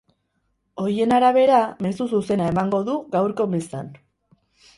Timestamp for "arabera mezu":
1.17-2.07